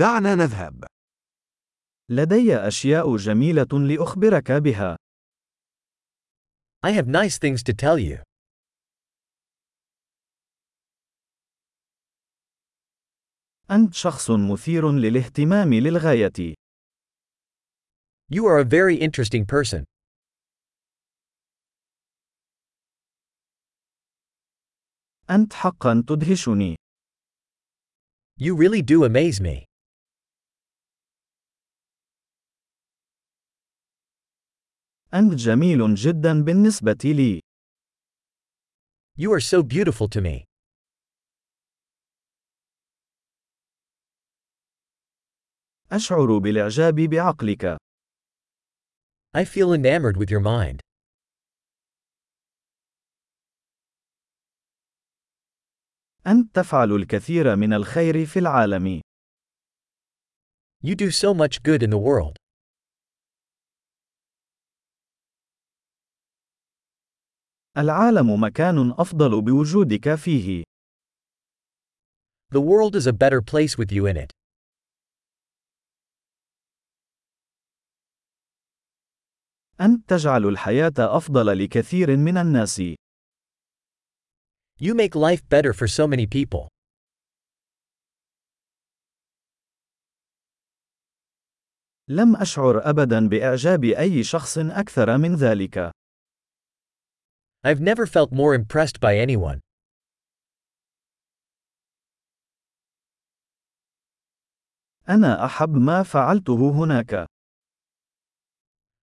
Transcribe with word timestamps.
دعنا 0.00 0.34
نذهب. 0.34 0.84
لدي 2.08 2.56
أشياء 2.56 3.16
جميلة 3.16 3.68
لأخبرك 3.72 4.52
بها. 4.52 4.96
I 6.86 6.92
have 6.92 7.06
nice 7.06 7.38
things 7.38 7.62
to 7.62 7.74
tell 7.74 7.98
you. 7.98 8.22
أنت 13.70 13.94
شخص 13.94 14.30
مثير 14.30 14.92
للاهتمام 14.92 15.74
للغاية. 15.74 16.54
You 18.32 18.46
are 18.46 18.58
a 18.58 18.64
very 18.64 18.96
interesting 18.96 19.44
person. 19.44 19.84
أنت 25.30 25.52
حقا 25.52 26.04
تدهشني. 26.08 26.76
You 28.38 28.54
really 28.54 28.82
do 28.82 29.04
amaze 29.04 29.40
me. 29.40 29.69
أنت 35.14 35.34
جميل 35.34 35.94
جدا 35.94 36.44
بالنسبة 36.44 36.98
لي. 37.04 37.40
You 39.18 39.32
are 39.32 39.40
so 39.40 39.62
beautiful 39.62 40.08
to 40.08 40.20
me. 40.20 40.44
أشعر 45.92 46.38
بالإعجاب 46.38 46.94
بعقلك. 46.94 47.76
I 49.36 49.44
feel 49.44 49.72
enamored 49.72 50.16
with 50.16 50.30
your 50.30 50.40
mind. 50.40 50.80
أنت 56.26 56.54
تفعل 56.54 56.92
الكثير 56.92 57.56
من 57.56 57.72
الخير 57.72 58.26
في 58.26 58.38
العالم. 58.38 59.00
You 60.84 60.94
do 60.94 61.10
so 61.10 61.34
much 61.34 61.62
good 61.62 61.82
in 61.82 61.90
the 61.90 61.98
world. 61.98 62.36
العالم 67.76 68.44
مكان 68.44 68.90
أفضل 68.98 69.42
بوجودك 69.42 70.14
فيه. 70.14 70.62
The 72.52 72.60
world 72.60 72.96
is 72.96 73.06
a 73.06 73.12
better 73.12 73.40
place 73.40 73.78
with 73.78 73.92
you 73.92 74.06
in 74.06 74.16
it. 74.16 74.30
أنت 79.80 80.08
تجعل 80.08 80.46
الحياة 80.46 80.92
أفضل 80.98 81.64
لكثير 81.64 82.16
من 82.16 82.36
الناس. 82.36 82.80
You 84.82 84.94
make 84.94 85.14
life 85.14 85.48
better 85.48 85.72
for 85.72 85.86
so 85.86 86.06
many 86.06 86.26
people. 86.26 86.68
لم 92.08 92.36
أشعر 92.36 92.90
أبدا 92.90 93.28
بإعجاب 93.28 93.84
أي 93.84 94.24
شخص 94.24 94.58
أكثر 94.58 95.18
من 95.18 95.34
ذلك. 95.34 95.99
I've 97.63 97.81
never 97.81 98.05
felt 98.05 98.31
more 98.31 98.53
impressed 98.53 98.99
by 98.99 99.17
anyone. 99.17 99.59
أنا 105.09 105.45
أحب 105.45 105.69
ما 105.69 106.03
فعلته 106.03 106.71
هناك. 106.71 107.25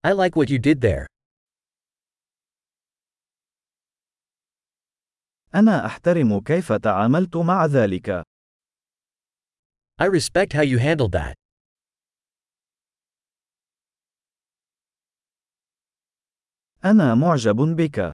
I 0.04 0.12
like 0.12 0.36
what 0.36 0.50
you 0.50 0.58
did 0.58 0.80
there. 0.80 1.06
أنا 5.54 5.86
أحترم 5.86 6.40
كيف 6.40 6.72
تعاملت 6.72 7.36
مع 7.36 7.66
ذلك. 7.66 8.22
I 10.00 10.06
respect 10.06 10.52
how 10.52 10.62
you 10.62 10.78
handled 10.78 11.12
that. 11.12 11.34
أنا 16.84 17.14
معجب 17.14 17.56
بك. 17.76 18.12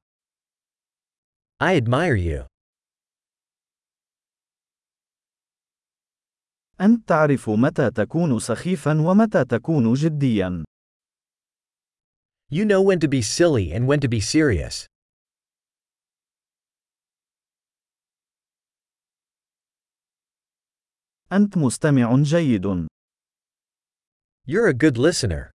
I 1.62 1.76
admire 1.76 2.16
you. 2.16 2.46
أنت 6.80 7.08
تعرف 7.08 7.50
متى 7.50 7.90
تكون 7.90 8.38
سخيفا 8.38 9.00
ومتى 9.00 9.44
تكون 9.44 9.94
جديا. 9.94 10.64
You 12.50 12.64
know 12.64 12.82
when 12.82 12.98
to 12.98 13.08
be 13.08 13.20
silly 13.22 13.72
and 13.72 13.86
when 13.86 14.00
to 14.00 14.08
be 14.08 14.20
serious. 14.20 14.86
أنت 21.32 21.58
مستمع 21.58 22.22
جيد. 22.22 22.86
You're 24.46 24.68
a 24.68 24.74
good 24.74 24.96
listener. 24.96 25.50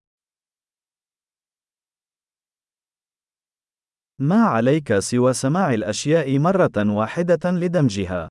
ما 4.20 4.44
عليك 4.46 5.00
سوى 5.00 5.34
سماع 5.34 5.74
الأشياء 5.74 6.40
مرة 6.40 6.72
واحدة 6.78 7.52
لدمجها. 7.52 8.30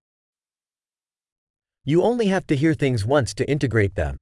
You 1.86 2.02
only 2.02 2.26
have 2.26 2.46
to 2.46 2.56
hear 2.56 2.74
things 2.74 3.04
once 3.04 3.34
to 3.34 3.44
integrate 3.44 3.94
them. 3.94 4.16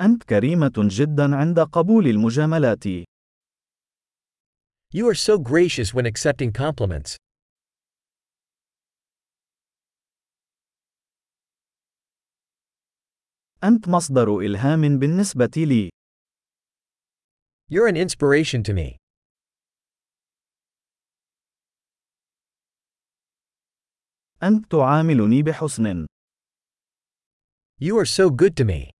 أنت 0.00 0.22
كريمة 0.22 0.72
جدا 0.76 1.36
عند 1.36 1.60
قبول 1.60 2.06
المجاملات. 2.06 2.84
You 4.94 5.06
are 5.08 5.14
so 5.14 5.38
gracious 5.38 5.94
when 5.94 6.06
accepting 6.06 6.52
compliments. 6.52 7.16
أنت 13.64 13.88
مصدر 13.88 14.38
إلهام 14.38 14.98
بالنسبة 14.98 15.50
لي. 15.56 15.90
You're 17.70 17.86
an 17.86 17.96
inspiration 17.96 18.62
to 18.62 18.72
me. 18.72 18.96
أنت 24.42 24.70
تعاملني 24.70 25.42
بحسن. 25.42 26.06
You 27.80 27.98
are 27.98 28.06
so 28.06 28.30
good 28.30 28.56
to 28.56 28.64
me. 28.64 28.90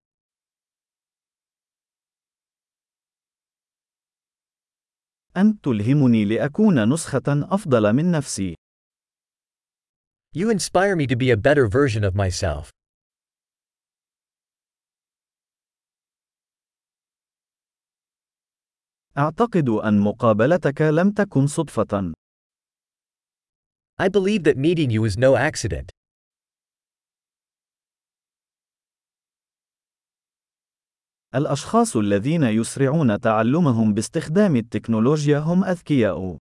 أنت 5.37 5.65
تلهمني 5.65 6.25
لأكون 6.25 6.93
نسخة 6.93 7.23
أفضل 7.29 7.93
من 7.93 8.11
نفسي. 8.13 8.55
You 10.35 10.51
inspire 10.51 10.97
me 10.97 11.07
to 11.07 11.17
be 11.17 11.31
a 11.31 11.37
better 11.37 11.67
version 11.67 12.05
of 12.05 12.15
myself. 12.15 12.80
أعتقد 19.19 19.69
أن 19.69 20.01
مقابلتك 20.01 20.83
لم 20.83 21.11
تكن 21.11 21.47
صدفة. 21.47 22.13
I 24.01 24.09
believe 24.09 24.45
that 24.45 24.57
meeting 24.57 24.91
you 24.91 25.05
is 25.05 25.19
no 25.19 25.37
accident. 25.37 25.91
الأشخاص 31.35 31.97
الذين 31.97 32.43
يسرعون 32.43 33.21
تعلمهم 33.21 33.95
باستخدام 33.95 34.57
التكنولوجيا 34.57 35.39
هم 35.39 35.65
أذكياء. 35.65 36.39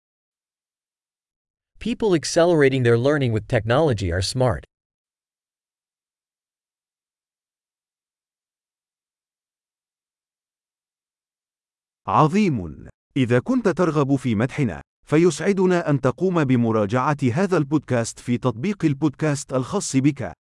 People 1.80 2.14
accelerating 2.16 2.84
their 2.84 2.98
learning 2.98 3.32
with 3.32 3.48
technology 3.48 4.12
are 4.12 4.22
smart. 4.22 4.69
عظيم. 12.08 12.88
إذا 13.18 13.40
كنت 13.40 13.68
ترغب 13.68 14.16
في 14.16 14.36
مدحنا، 14.36 14.82
فيسعدنا 15.08 15.90
أن 15.90 16.02
تقوم 16.02 16.44
بمراجعة 16.44 17.18
هذا 17.34 17.58
البودكاست 17.58 18.20
في 18.20 18.38
تطبيق 18.38 18.86
البودكاست 18.86 19.54
الخاص 19.54 19.96
بك. 19.96 20.39